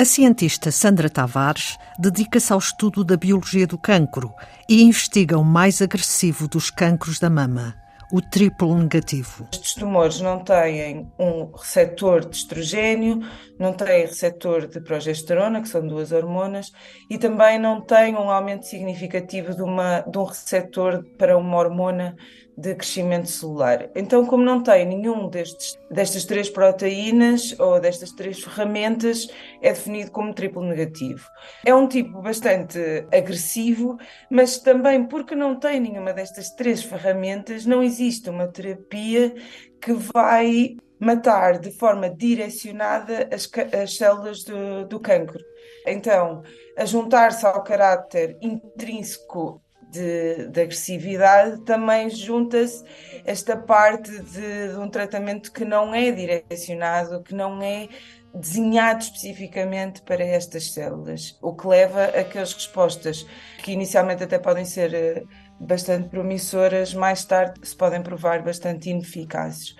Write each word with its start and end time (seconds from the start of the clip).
A 0.00 0.04
cientista 0.06 0.70
Sandra 0.70 1.10
Tavares 1.10 1.76
dedica-se 1.98 2.50
ao 2.50 2.58
estudo 2.58 3.04
da 3.04 3.18
biologia 3.18 3.66
do 3.66 3.76
cancro 3.76 4.32
e 4.66 4.82
investiga 4.82 5.36
o 5.36 5.44
mais 5.44 5.82
agressivo 5.82 6.48
dos 6.48 6.70
cancros 6.70 7.18
da 7.18 7.28
mama, 7.28 7.74
o 8.10 8.22
triplo 8.22 8.74
negativo. 8.78 9.46
Estes 9.52 9.74
tumores 9.74 10.18
não 10.22 10.42
têm 10.42 11.06
um 11.18 11.52
receptor 11.54 12.26
de 12.26 12.34
estrogênio, 12.34 13.20
não 13.58 13.74
têm 13.74 14.06
receptor 14.06 14.66
de 14.66 14.80
progesterona, 14.80 15.60
que 15.60 15.68
são 15.68 15.86
duas 15.86 16.12
hormonas, 16.12 16.72
e 17.10 17.18
também 17.18 17.58
não 17.58 17.82
têm 17.82 18.16
um 18.16 18.30
aumento 18.30 18.64
significativo 18.64 19.54
de, 19.54 19.60
uma, 19.60 20.00
de 20.00 20.16
um 20.16 20.24
receptor 20.24 21.04
para 21.18 21.36
uma 21.36 21.58
hormona 21.58 22.16
de 22.60 22.74
crescimento 22.74 23.28
celular. 23.28 23.88
Então, 23.94 24.26
como 24.26 24.44
não 24.44 24.62
tem 24.62 24.84
nenhum 24.84 25.28
destes, 25.28 25.78
destas 25.90 26.24
três 26.24 26.50
proteínas 26.50 27.58
ou 27.58 27.80
destas 27.80 28.12
três 28.12 28.42
ferramentas, 28.42 29.28
é 29.62 29.72
definido 29.72 30.10
como 30.10 30.34
triplo 30.34 30.62
negativo. 30.62 31.26
É 31.64 31.74
um 31.74 31.88
tipo 31.88 32.20
bastante 32.20 32.78
agressivo, 33.12 33.96
mas 34.30 34.58
também 34.58 35.06
porque 35.06 35.34
não 35.34 35.58
tem 35.58 35.80
nenhuma 35.80 36.12
destas 36.12 36.50
três 36.50 36.82
ferramentas, 36.82 37.64
não 37.64 37.82
existe 37.82 38.28
uma 38.28 38.46
terapia 38.46 39.34
que 39.80 39.92
vai 39.92 40.76
matar 40.98 41.58
de 41.58 41.70
forma 41.72 42.10
direcionada 42.10 43.26
as, 43.32 43.50
as 43.82 43.96
células 43.96 44.44
do, 44.44 44.86
do 44.86 45.00
cancro. 45.00 45.42
Então, 45.86 46.42
a 46.76 46.84
juntar-se 46.84 47.46
ao 47.46 47.64
caráter 47.64 48.36
intrínseco 48.42 49.62
de, 49.90 50.48
de 50.48 50.60
agressividade, 50.60 51.60
também 51.62 52.08
junta-se 52.10 52.84
esta 53.24 53.56
parte 53.56 54.10
de, 54.10 54.68
de 54.68 54.76
um 54.76 54.88
tratamento 54.88 55.52
que 55.52 55.64
não 55.64 55.94
é 55.94 56.10
direcionado, 56.10 57.22
que 57.22 57.34
não 57.34 57.62
é 57.62 57.88
desenhado 58.34 59.02
especificamente 59.02 60.02
para 60.02 60.24
estas 60.24 60.72
células, 60.72 61.36
o 61.42 61.54
que 61.54 61.66
leva 61.66 62.04
a 62.04 62.24
que 62.24 62.38
as 62.38 62.52
respostas, 62.52 63.26
que 63.62 63.72
inicialmente 63.72 64.22
até 64.22 64.38
podem 64.38 64.64
ser 64.64 64.94
eh, 64.94 65.24
bastante 65.58 66.08
promissoras, 66.08 66.94
mais 66.94 67.24
tarde 67.24 67.54
se 67.62 67.76
podem 67.76 68.02
provar 68.02 68.42
bastante 68.42 68.88
ineficazes. 68.88 69.74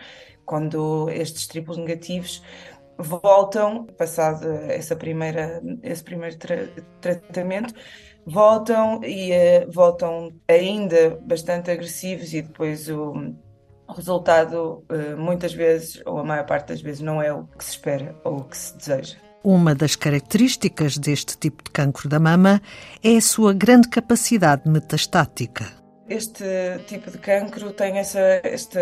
Quando 0.44 1.08
estes 1.10 1.46
triplos 1.46 1.78
negativos 1.78 2.42
voltam, 2.98 3.86
passado 3.96 4.46
essa 4.68 4.96
primeira, 4.96 5.62
esse 5.82 6.02
primeiro 6.02 6.36
tra 6.36 6.68
tratamento, 7.00 7.72
voltam 8.26 9.00
e 9.04 9.30
uh, 9.32 9.70
voltam 9.70 10.32
ainda 10.48 11.18
bastante 11.22 11.70
agressivos 11.70 12.32
e 12.32 12.42
depois 12.42 12.88
o, 12.88 13.34
resultado 13.88 14.84
uh, 14.90 15.16
muitas 15.16 15.52
vezes, 15.52 16.00
ou 16.06 16.18
a 16.18 16.24
maior 16.24 16.46
parte 16.46 16.68
das 16.68 16.80
vezes, 16.80 17.00
não 17.00 17.20
é 17.20 17.32
o 17.32 17.44
que 17.44 17.64
se 17.64 17.72
espera 17.72 18.14
ou 18.24 18.38
o 18.38 18.44
que 18.44 18.56
se 18.56 18.76
deseja. 18.76 19.16
Uma 19.42 19.74
das 19.74 19.96
características 19.96 20.98
deste 20.98 21.36
tipo 21.36 21.64
de 21.64 21.70
cancro 21.70 22.08
da 22.08 22.20
mama 22.20 22.60
é 23.02 23.16
a 23.16 23.22
sua 23.22 23.54
grande 23.54 23.88
capacidade 23.88 24.68
metastática 24.68 25.79
este 26.10 26.44
tipo 26.88 27.08
de 27.08 27.18
cancro 27.18 27.72
tem 27.72 27.98
essa, 27.98 28.40
esta, 28.42 28.80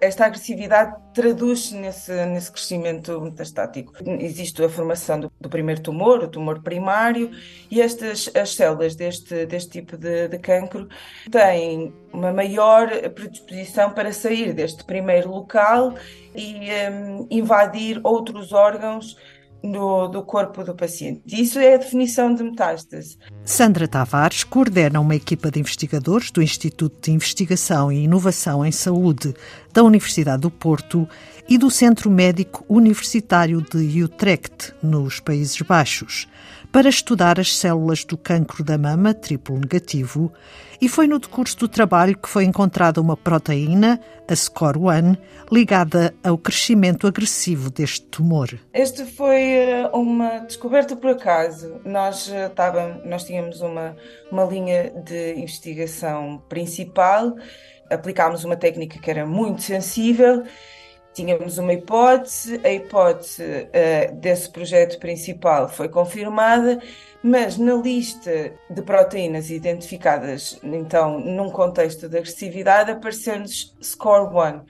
esta 0.00 0.24
agressividade 0.24 0.96
traduz-se 1.12 1.76
nesse, 1.76 2.10
nesse 2.24 2.50
crescimento 2.50 3.20
metastático. 3.20 3.92
Existe 4.18 4.64
a 4.64 4.68
formação 4.68 5.20
do, 5.20 5.32
do, 5.38 5.50
primeiro 5.50 5.82
tumor, 5.82 6.24
o 6.24 6.28
tumor 6.28 6.62
primário, 6.62 7.30
e 7.70 7.82
estas 7.82 8.30
as 8.34 8.54
células 8.54 8.96
deste, 8.96 9.44
deste 9.44 9.72
tipo 9.72 9.98
de, 9.98 10.28
de 10.28 10.38
cancro 10.38 10.88
têm 11.30 11.92
uma 12.14 12.32
maior 12.32 12.88
predisposição 13.10 13.92
para 13.92 14.10
sair 14.10 14.54
deste 14.54 14.82
primeiro 14.82 15.30
local 15.30 15.94
e 16.34 16.66
um, 16.90 17.26
invadir 17.30 18.00
outros 18.02 18.54
órgãos 18.54 19.18
do, 19.62 20.08
do 20.08 20.22
corpo 20.22 20.64
do 20.64 20.74
paciente. 20.74 21.22
Isso 21.26 21.58
é 21.58 21.74
a 21.74 21.78
definição 21.78 22.34
de 22.34 22.42
metástase. 22.42 23.18
Sandra 23.44 23.86
Tavares 23.86 24.44
coordena 24.44 25.00
uma 25.00 25.14
equipa 25.14 25.50
de 25.50 25.60
investigadores 25.60 26.30
do 26.30 26.42
Instituto 26.42 26.96
de 27.02 27.12
Investigação 27.12 27.90
e 27.92 28.04
Inovação 28.04 28.64
em 28.64 28.72
Saúde 28.72 29.34
da 29.72 29.82
Universidade 29.82 30.42
do 30.42 30.50
Porto 30.50 31.08
e 31.48 31.58
do 31.58 31.70
Centro 31.70 32.10
Médico 32.10 32.64
Universitário 32.68 33.60
de 33.62 34.02
Utrecht, 34.02 34.74
nos 34.82 35.20
Países 35.20 35.60
Baixos 35.62 36.28
para 36.72 36.88
estudar 36.88 37.40
as 37.40 37.56
células 37.56 38.04
do 38.04 38.16
cancro 38.16 38.62
da 38.62 38.78
mama 38.78 39.12
triplo 39.12 39.58
negativo 39.58 40.32
e 40.80 40.88
foi 40.88 41.06
no 41.06 41.18
decurso 41.18 41.58
do 41.58 41.68
trabalho 41.68 42.16
que 42.16 42.28
foi 42.28 42.44
encontrada 42.44 43.00
uma 43.00 43.16
proteína, 43.16 44.00
a 44.26 44.32
SCOR1, 44.32 45.18
ligada 45.52 46.14
ao 46.22 46.38
crescimento 46.38 47.06
agressivo 47.06 47.70
deste 47.70 48.06
tumor. 48.06 48.48
Este 48.72 49.04
foi 49.04 49.42
eh, 49.42 49.90
uma 49.92 50.38
descoberta 50.38 50.96
por 50.96 51.10
acaso. 51.10 51.80
Nós, 51.84 52.30
eh, 52.30 52.46
estava, 52.46 53.02
nós 53.04 53.24
tínhamos 53.24 53.60
uma, 53.60 53.94
uma 54.30 54.44
linha 54.44 54.90
de 55.04 55.34
investigação 55.34 56.40
principal, 56.48 57.36
aplicámos 57.90 58.44
uma 58.44 58.56
técnica 58.56 58.98
que 58.98 59.10
era 59.10 59.26
muito 59.26 59.62
sensível 59.62 60.44
tínhamos 61.12 61.58
uma 61.58 61.72
hipótese, 61.72 62.60
a 62.64 62.70
hipótese 62.70 63.42
uh, 63.42 64.14
desse 64.16 64.50
projeto 64.50 64.98
principal 64.98 65.68
foi 65.68 65.88
confirmada, 65.88 66.80
mas 67.22 67.58
na 67.58 67.74
lista 67.74 68.52
de 68.68 68.82
proteínas 68.82 69.50
identificadas, 69.50 70.58
então, 70.62 71.18
num 71.20 71.50
contexto 71.50 72.08
de 72.08 72.16
agressividade, 72.16 72.92
apareceu-nos 72.92 73.76
SCORE1. 73.80 74.62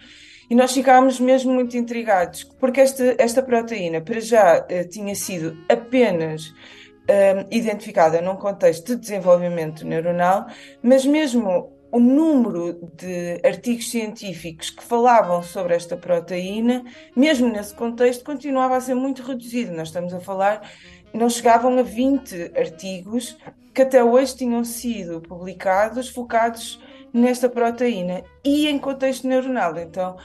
E 0.48 0.54
nós 0.54 0.72
ficámos 0.72 1.20
mesmo 1.20 1.53
muito 1.53 1.76
intrigados, 1.76 2.42
porque 2.42 2.80
esta, 2.80 3.14
esta 3.19 3.42
proteína, 3.42 4.00
para 4.00 4.20
já, 4.20 4.60
uh, 4.60 4.88
tinha 4.88 5.14
sido 5.14 5.56
apenas 5.69 6.47
uh, 6.48 7.47
identificada 7.50 8.20
num 8.20 8.34
contexto 8.34 8.97
de 8.97 9.03
desenvolvimento 9.03 9.86
neuronal, 9.86 10.47
mas 10.82 11.04
mesmo 11.04 11.79
o 11.93 11.99
número 11.99 12.91
de 12.97 13.41
artigos 13.45 13.91
científicos 13.91 14.71
que 14.71 14.83
falavam 14.83 15.43
sobre 15.43 15.75
esta 15.75 15.97
proteína, 15.97 16.84
mesmo 17.17 17.49
nesse 17.49 17.75
contexto, 17.75 18.25
continuava 18.25 18.77
a 18.77 18.81
ser 18.81 18.95
muito 18.95 19.23
reduzido. 19.23 19.73
Nós 19.73 19.89
estamos 19.89 20.15
a 20.15 20.21
falar, 20.21 20.71
não 21.12 21.28
chegavam 21.28 21.78
a 21.78 21.83
20 21.83 22.53
artigos 22.56 23.37
que 23.75 23.83
até 23.83 24.03
hoje 24.03 24.37
tinham 24.37 24.65
sido 24.65 25.21
publicados 25.21 26.09
focados 26.09 26.81
nesta 27.12 27.49
proteína 27.49 28.22
e 28.45 28.69
em 28.69 28.78
contexto 28.78 29.27
neuronal. 29.27 29.77
Então, 29.78 30.17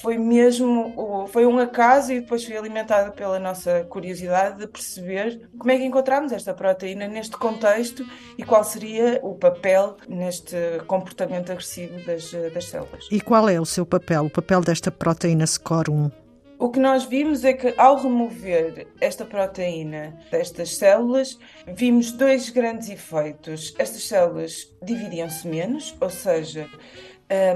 foi 0.00 0.18
mesmo 0.18 1.26
foi 1.28 1.46
um 1.46 1.58
acaso 1.58 2.12
e 2.12 2.20
depois 2.20 2.44
foi 2.44 2.56
alimentado 2.56 3.12
pela 3.12 3.38
nossa 3.38 3.84
curiosidade 3.84 4.58
de 4.58 4.66
perceber 4.66 5.48
como 5.58 5.70
é 5.70 5.76
que 5.76 5.84
encontramos 5.84 6.32
esta 6.32 6.54
proteína 6.54 7.06
neste 7.06 7.36
contexto 7.36 8.04
e 8.36 8.42
qual 8.42 8.64
seria 8.64 9.20
o 9.22 9.34
papel 9.34 9.96
neste 10.08 10.56
comportamento 10.86 11.52
agressivo 11.52 12.04
das, 12.04 12.30
das 12.52 12.64
células. 12.66 13.06
E 13.10 13.20
qual 13.20 13.48
é 13.48 13.60
o 13.60 13.66
seu 13.66 13.84
papel, 13.84 14.24
o 14.24 14.30
papel 14.30 14.60
desta 14.60 14.90
proteína 14.90 15.44
SCOR1? 15.44 16.19
O 16.60 16.68
que 16.68 16.78
nós 16.78 17.04
vimos 17.04 17.42
é 17.42 17.54
que 17.54 17.72
ao 17.78 17.96
remover 17.96 18.86
esta 19.00 19.24
proteína 19.24 20.14
destas 20.30 20.76
células, 20.76 21.38
vimos 21.66 22.12
dois 22.12 22.50
grandes 22.50 22.90
efeitos. 22.90 23.74
Estas 23.78 24.02
células 24.02 24.70
dividiam-se 24.82 25.48
menos, 25.48 25.96
ou 25.98 26.10
seja, 26.10 26.68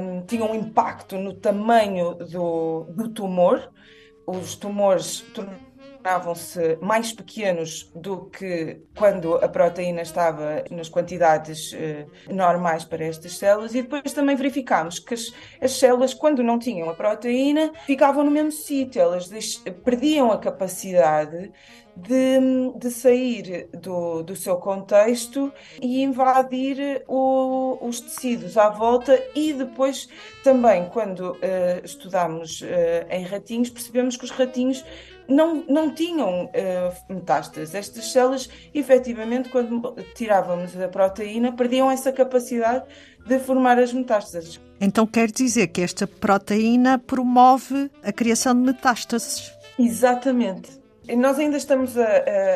um, 0.00 0.22
tinham 0.22 0.50
um 0.50 0.54
impacto 0.54 1.18
no 1.18 1.34
tamanho 1.34 2.14
do, 2.14 2.86
do 2.96 3.10
tumor. 3.10 3.70
Os 4.26 4.56
tumores 4.56 5.22
tornavam-se 6.04 6.76
mais 6.82 7.12
pequenos 7.14 7.90
do 7.94 8.26
que 8.26 8.82
quando 8.94 9.36
a 9.36 9.48
proteína 9.48 10.02
estava 10.02 10.62
nas 10.70 10.86
quantidades 10.86 11.72
eh, 11.72 12.04
normais 12.28 12.84
para 12.84 13.04
estas 13.04 13.38
células, 13.38 13.74
e 13.74 13.80
depois 13.80 14.12
também 14.12 14.36
verificámos 14.36 14.98
que 14.98 15.14
as, 15.14 15.32
as, 15.62 15.72
células, 15.72 16.12
quando 16.12 16.42
não 16.42 16.58
tinham 16.58 16.90
a 16.90 16.94
proteína, 16.94 17.72
ficavam 17.86 18.22
no 18.22 18.30
mesmo 18.30 18.52
sítio, 18.52 19.00
elas 19.00 19.30
perdiam 19.82 20.30
a 20.30 20.36
capacidade 20.36 21.50
de, 21.96 22.72
de 22.76 22.90
sair 22.90 23.68
do, 23.72 24.22
do 24.22 24.34
seu 24.34 24.56
contexto 24.56 25.52
e 25.80 26.02
invadir 26.02 27.04
o, 27.06 27.78
os 27.80 28.00
tecidos 28.00 28.56
à 28.56 28.68
volta. 28.68 29.20
E 29.34 29.52
depois 29.52 30.08
também 30.42 30.88
quando 30.88 31.32
uh, 31.32 31.34
uh, 31.34 33.06
em 33.10 33.24
ratinhos 33.24 33.70
percebemos 33.70 34.16
que 34.16 34.24
os 34.24 34.30
ratinhos 34.30 34.84
não, 35.28 35.64
não 35.68 35.94
tinham 35.94 36.46
uh, 36.46 37.12
metástases. 37.12 37.74
Estas 37.74 38.12
células, 38.12 38.48
efetivamente, 38.74 39.48
quando 39.48 39.94
tirávamos 40.14 40.78
a 40.80 40.88
proteína, 40.88 41.52
perdiam 41.52 41.90
essa 41.90 42.12
capacidade 42.12 42.84
de 43.26 43.38
formar 43.38 43.78
as 43.78 43.92
metástases. 43.92 44.60
Então 44.80 45.06
quer 45.06 45.30
dizer 45.30 45.68
que 45.68 45.80
esta 45.80 46.06
proteína 46.06 46.98
promove 46.98 47.90
a 48.02 48.12
criação 48.12 48.54
de 48.54 48.60
metástases? 48.60 49.52
Exatamente. 49.78 50.82
Nós 51.16 51.38
ainda 51.38 51.58
estamos 51.58 51.98
a, 51.98 52.06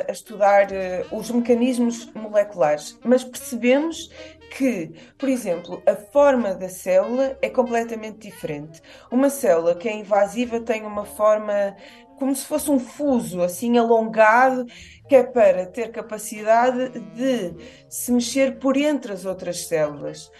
a, 0.08 0.10
estudar 0.12 0.68
uh, 0.68 1.16
os 1.16 1.30
mecanismos 1.30 2.10
moleculares, 2.14 2.98
mas 3.04 3.22
percebemos 3.22 4.10
que, 4.56 4.92
por 5.18 5.28
exemplo, 5.28 5.82
a 5.86 5.94
forma 5.94 6.54
da 6.54 6.68
célula 6.68 7.36
é 7.42 7.50
completamente 7.50 8.28
diferente. 8.30 8.80
Uma 9.10 9.28
célula 9.28 9.74
que 9.74 9.88
é 9.88 9.94
invasiva 9.94 10.60
tem 10.60 10.86
uma 10.86 11.04
forma 11.04 11.76
como 12.18 12.34
se 12.34 12.44
fosse 12.44 12.70
um 12.70 12.78
fuso 12.78 13.42
assim 13.42 13.78
alongado, 13.78 14.66
que 15.08 15.16
é 15.16 15.22
para 15.22 15.66
ter 15.66 15.90
capacidade 15.90 16.98
de 17.14 17.54
se 17.88 18.12
mexer 18.12 18.58
por 18.58 18.76
entre 18.76 19.12
as 19.12 19.24
outras 19.24 19.66
células. 19.66 20.30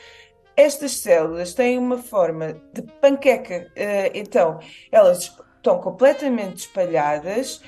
Estas 0.56 0.92
células 0.92 1.54
têm 1.54 1.78
uma 1.78 1.98
forma 1.98 2.60
de 2.72 2.82
panqueca, 2.82 3.70
eh, 3.76 4.10
então 4.12 4.58
elas 4.90 5.32
estão 5.56 5.80
completamente 5.80 6.58
espalhadas 6.58 7.62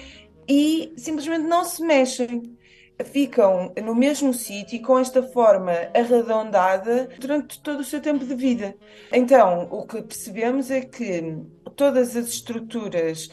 e 0.48 0.92
simplesmente 0.96 1.46
não 1.46 1.64
se 1.64 1.82
mexem. 1.82 2.56
Ficam 3.04 3.72
no 3.82 3.94
mesmo 3.94 4.34
sítio 4.34 4.82
com 4.82 4.98
esta 4.98 5.22
forma 5.22 5.72
arredondada 5.94 7.08
durante 7.18 7.58
todo 7.62 7.80
o 7.80 7.84
seu 7.84 7.98
tempo 7.98 8.26
de 8.26 8.34
vida. 8.34 8.76
Então, 9.10 9.68
o 9.70 9.86
que 9.86 10.02
percebemos 10.02 10.70
é 10.70 10.82
que 10.82 11.38
todas 11.76 12.14
as 12.14 12.26
estruturas 12.26 13.30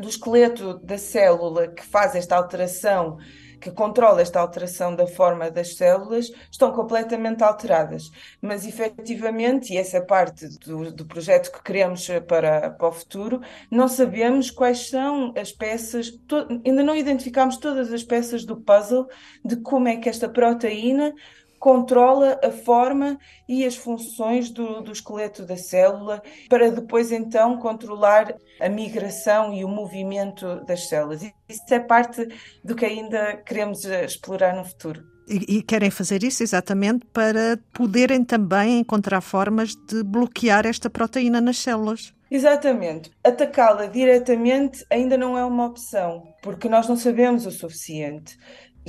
do 0.00 0.08
esqueleto 0.08 0.78
da 0.78 0.98
célula 0.98 1.68
que 1.68 1.84
faz 1.84 2.14
esta 2.14 2.36
alteração, 2.36 3.18
que 3.60 3.70
controla 3.70 4.22
esta 4.22 4.40
alteração 4.40 4.96
da 4.96 5.06
forma 5.06 5.50
das 5.50 5.76
células, 5.76 6.32
estão 6.50 6.72
completamente 6.72 7.44
alteradas. 7.44 8.10
Mas, 8.40 8.66
efetivamente, 8.66 9.74
e 9.74 9.76
essa 9.76 10.00
parte 10.00 10.48
do, 10.60 10.90
do 10.90 11.04
projeto 11.04 11.52
que 11.52 11.62
queremos 11.62 12.08
para, 12.26 12.70
para 12.70 12.88
o 12.88 12.92
futuro, 12.92 13.40
não 13.70 13.86
sabemos 13.86 14.50
quais 14.50 14.88
são 14.88 15.34
as 15.36 15.52
peças, 15.52 16.10
to, 16.10 16.48
ainda 16.64 16.82
não 16.82 16.96
identificamos 16.96 17.58
todas 17.58 17.92
as 17.92 18.02
peças 18.02 18.44
do 18.44 18.56
puzzle 18.56 19.06
de 19.44 19.56
como 19.56 19.88
é 19.88 19.96
que 19.96 20.08
esta 20.08 20.28
proteína 20.28 21.12
controla 21.60 22.40
a 22.42 22.50
forma 22.50 23.18
e 23.46 23.66
as 23.66 23.76
funções 23.76 24.50
do, 24.50 24.80
do, 24.80 24.90
esqueleto 24.90 25.44
da 25.44 25.58
célula, 25.58 26.22
para 26.48 26.70
depois 26.70 27.12
então 27.12 27.58
controlar 27.58 28.34
a 28.58 28.68
migração 28.68 29.52
e 29.52 29.62
o 29.62 29.68
movimento 29.68 30.64
das 30.64 30.88
células. 30.88 31.22
Isso 31.48 31.62
é 31.70 31.78
parte 31.78 32.26
do 32.64 32.74
que 32.74 32.86
ainda 32.86 33.36
queremos 33.36 33.84
explorar 33.84 34.56
no 34.56 34.64
futuro. 34.64 35.04
E, 35.28 35.58
e 35.58 35.62
querem 35.62 35.90
fazer 35.90 36.24
isso 36.24 36.42
exatamente 36.42 37.06
para 37.12 37.60
poderem 37.74 38.24
também 38.24 38.80
encontrar 38.80 39.20
formas 39.20 39.76
de 39.76 40.02
bloquear 40.02 40.66
esta 40.66 40.88
proteína 40.88 41.40
nas 41.40 41.58
células. 41.58 42.12
Exatamente. 42.30 43.10
Atacá-la 43.24 43.86
diretamente 43.86 44.84
ainda 44.88 45.16
não 45.16 45.36
é 45.36 45.44
uma 45.44 45.66
opção, 45.66 46.32
porque 46.42 46.68
nós 46.68 46.88
não 46.88 46.96
sabemos 46.96 47.44
o 47.44 47.50
suficiente 47.50 48.38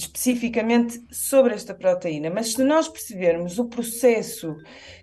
especificamente 0.02 1.02
sobre 1.12 1.54
esta 1.54 1.74
proteína, 1.74 2.30
mas 2.30 2.54
se 2.54 2.64
nós 2.64 2.88
percebermos 2.88 3.60
o 3.60 3.66
processo 3.66 4.56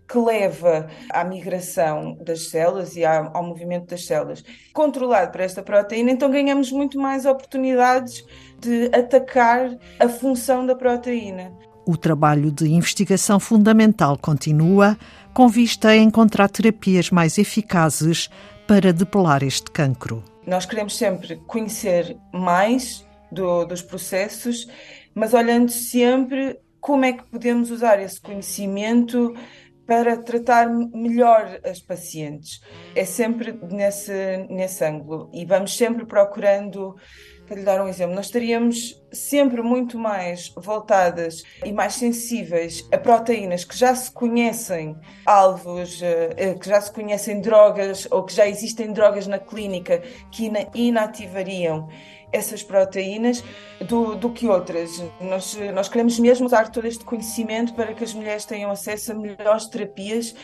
que 0.08 0.18
leva 0.18 0.88
à 1.10 1.22
migração 1.22 2.16
das 2.24 2.48
células 2.48 2.96
e 2.96 3.04
ao 3.04 3.42
movimento 3.42 3.88
das 3.88 4.06
células 4.06 4.42
controlado 4.72 5.30
por 5.30 5.40
esta 5.40 5.62
proteína, 5.62 6.10
então 6.10 6.30
ganhamos 6.30 6.72
muito 6.72 6.98
mais 6.98 7.26
oportunidades 7.26 8.24
de 8.58 8.86
atacar 8.86 9.76
a 10.00 10.08
função 10.08 10.66
da 10.66 10.74
proteína. 10.74 11.52
O 11.86 11.96
trabalho 11.96 12.50
de 12.50 12.68
investigação 12.68 13.38
fundamental 13.38 14.18
continua, 14.18 14.98
com 15.32 15.48
vista 15.48 15.88
a 15.88 15.96
encontrar 15.96 16.48
terapias 16.48 17.10
mais 17.10 17.38
eficazes 17.38 18.28
para 18.66 18.92
depelar 18.92 19.42
este 19.42 19.70
cancro. 19.70 20.22
Nós 20.46 20.66
queremos 20.66 20.96
sempre 20.96 21.36
conhecer 21.46 22.16
mais 22.32 23.07
do, 23.30 23.64
dos 23.64 23.82
processos, 23.82 24.66
mas 25.14 25.34
olhando 25.34 25.70
sempre 25.70 26.58
como 26.80 27.04
é 27.04 27.12
que 27.12 27.24
podemos 27.24 27.70
usar 27.70 28.00
esse 28.00 28.20
conhecimento 28.20 29.34
para 29.88 30.18
tratar 30.18 30.68
melhor 30.68 31.60
as 31.64 31.80
pacientes. 31.80 32.60
É 32.94 33.06
sempre 33.06 33.58
nesse, 33.70 34.46
nesse 34.50 34.84
ângulo 34.84 35.30
e 35.32 35.46
vamos 35.46 35.74
sempre 35.74 36.04
procurando. 36.04 36.94
Para 37.46 37.56
lhe 37.56 37.64
dar 37.64 37.82
um 37.82 37.88
exemplo, 37.88 38.14
nós 38.14 38.26
estaríamos 38.26 39.02
sempre 39.10 39.62
muito 39.62 39.98
mais 39.98 40.52
voltadas 40.54 41.42
e 41.64 41.72
mais 41.72 41.94
sensíveis 41.94 42.86
a 42.92 42.98
proteínas 42.98 43.64
que 43.64 43.74
já 43.74 43.94
se 43.94 44.12
conhecem 44.12 44.94
alvos, 45.24 46.02
eh, 46.02 46.54
que 46.60 46.68
já 46.68 46.78
se 46.78 46.92
conhecem 46.92 47.40
drogas 47.40 48.06
ou 48.10 48.22
que 48.22 48.34
já 48.34 48.46
existem 48.46 48.92
drogas 48.92 49.26
na 49.26 49.38
clínica 49.38 50.02
que 50.30 50.52
inativariam 50.74 51.88
essas 52.32 52.62
proteínas 52.62 53.42
do, 53.86 54.14
do 54.14 54.30
que 54.30 54.48
outras. 54.48 55.02
Nós, 55.20 55.56
nós 55.74 55.88
queremos 55.88 56.18
mesmo 56.18 56.46
usar 56.46 56.70
todo 56.70 56.86
este 56.86 57.04
conhecimento 57.04 57.74
para 57.74 57.94
que 57.94 58.04
as 58.04 58.12
mulheres 58.12 58.44
tenham 58.44 58.70
acesso 58.70 59.12
a 59.12 59.14
melhores 59.14 59.66
terapias 59.66 60.34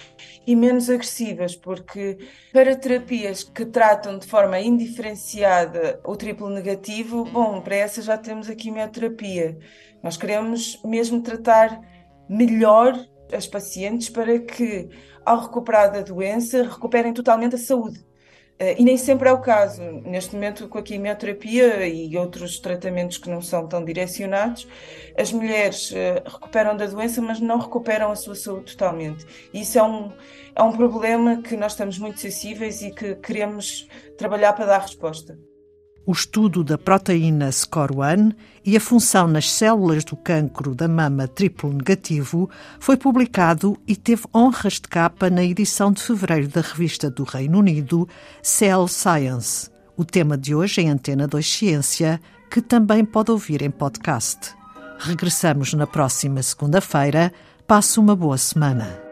e 0.47 0.57
menos 0.57 0.89
agressivas, 0.89 1.55
porque 1.55 2.19
para 2.53 2.77
terapias 2.77 3.43
que 3.43 3.67
tratam 3.67 4.19
de 4.19 4.27
forma 4.27 4.59
indiferenciada 4.61 6.01
o 6.05 6.17
triplo 6.17 6.49
negativo, 6.49 7.25
bom, 7.25 7.61
para 7.61 7.77
essas 7.77 8.05
já 8.05 8.17
temos 8.17 8.49
a 8.49 8.55
quimioterapia. 8.55 9.59
Nós 10.03 10.17
queremos 10.17 10.81
mesmo 10.85 11.23
tratar 11.23 11.81
melhor 12.29 12.95
as 13.33 13.47
pacientes 13.47 14.09
para 14.09 14.39
que, 14.39 14.89
ao 15.25 15.41
recuperar 15.41 15.93
da 15.93 16.03
doença, 16.03 16.63
recuperem 16.63 17.13
totalmente 17.13 17.55
a 17.55 17.59
saúde. 17.59 18.05
Uh, 18.61 18.79
e 18.79 18.85
nem 18.85 18.97
sempre 18.97 19.29
é 19.29 19.33
o 19.33 19.41
caso. 19.41 19.83
Neste 19.83 20.35
momento, 20.35 20.69
com 20.69 20.79
a 20.79 20.83
quimioterapia 20.83 21.87
e 21.87 22.17
outros 22.17 22.59
tratamentos 22.59 23.19
que 23.19 23.29
não 23.29 23.43
são 23.43 23.67
tão 23.67 23.85
direcionados, 23.85 24.67
as 25.19 25.33
mulheres 25.33 25.91
uh, 25.91 26.23
recuperam 26.25 26.77
da 26.77 26.87
doença, 26.87 27.21
mas 27.21 27.41
não 27.41 27.59
recuperam 27.59 28.11
a 28.11 28.17
sua 28.17 28.35
saúde 28.35 28.73
totalmente. 28.73 29.27
Isso 29.53 29.79
é 29.79 29.83
um, 29.83 30.12
é 30.55 30.62
um 30.62 30.73
problema 30.73 31.43
que 31.43 31.56
nós 31.56 31.73
estamos 31.73 31.99
muito 31.99 32.21
sensíveis 32.21 32.83
e 32.83 32.91
que 32.93 33.17
queremos 33.17 33.89
trabalhar 34.17 34.53
para 34.53 34.67
dar 34.67 34.79
resposta 34.79 35.37
o 36.06 36.12
estudo 36.12 36.62
da 36.62 36.77
proteína 36.77 37.49
SCOR1 37.49 38.35
e 38.65 38.77
a 38.77 38.81
função 38.81 39.27
nas 39.27 39.51
células 39.51 40.05
do 40.05 40.17
cancro 40.17 40.75
da 40.75 40.87
mama 40.89 41.27
triplo 41.27 41.73
negativo 41.73 42.49
foi 42.79 42.97
publicado 42.97 43.77
e 43.87 43.97
teve 43.97 44.25
honras 44.35 44.75
de 44.75 44.89
capa 44.89 45.31
na 45.31 45.43
edição 45.43 45.93
de 45.93 46.03
fevereiro 46.03 46.49
da 46.49 46.61
revista 46.61 47.11
do 47.11 47.25
Reino 47.25 47.59
Unido 47.59 48.09
Cell 48.43 48.87
Science. 48.89 49.71
O 49.97 50.05
tema 50.05 50.37
de 50.37 50.55
hoje 50.55 50.83
é 50.83 50.89
Antena 50.89 51.27
2 51.27 51.47
Ciência, 51.47 52.21
que 52.51 52.61
também 52.61 53.05
pode 53.05 53.31
ouvir 53.31 53.62
em 53.62 53.71
podcast. 53.71 54.55
Regressamos 54.99 55.75
na 55.75 55.87
próxima 55.87 56.43
segunda-feira. 56.43 57.33
Passe 57.67 57.99
uma 57.99 58.15
boa 58.15 58.39
semana. 58.39 59.04